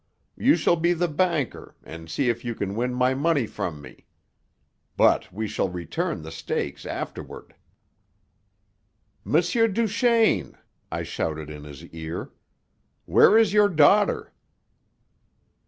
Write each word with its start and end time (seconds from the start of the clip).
You 0.35 0.55
shall 0.55 0.77
be 0.77 0.93
the 0.93 1.07
banker, 1.07 1.75
and 1.83 2.09
see 2.09 2.27
if 2.29 2.43
you 2.43 2.55
can 2.55 2.73
win 2.73 2.91
my 2.91 3.13
money 3.13 3.45
from 3.45 3.83
me. 3.83 4.07
But 4.97 5.31
we 5.31 5.47
shall 5.47 5.69
return 5.69 6.23
the 6.23 6.31
stakes 6.31 6.87
afterward." 6.87 7.53
"M. 9.27 9.33
Duchaine!" 9.73 10.57
I 10.91 11.03
shouted 11.03 11.51
in 11.51 11.65
his 11.65 11.85
ear. 11.85 12.31
"Where 13.05 13.37
is 13.37 13.53
your 13.53 13.69
daughter?" 13.69 14.33